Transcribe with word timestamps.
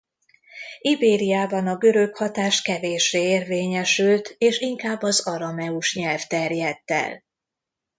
Ibériában 0.81 1.67
a 1.67 1.77
görög 1.77 2.15
hatás 2.15 2.61
kevéssé 2.61 3.21
érvényesült 3.21 4.35
és 4.37 4.59
inkább 4.59 5.01
az 5.01 5.27
arameus 5.27 5.95
nyelv 5.95 6.25
terjedt 6.27 6.91
el. 6.91 7.23